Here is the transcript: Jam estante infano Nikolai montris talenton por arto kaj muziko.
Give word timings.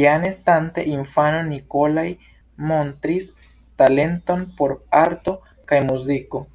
Jam 0.00 0.24
estante 0.30 0.84
infano 0.90 1.40
Nikolai 1.48 2.06
montris 2.70 3.28
talenton 3.84 4.48
por 4.62 4.78
arto 5.04 5.38
kaj 5.72 5.84
muziko. 5.92 6.48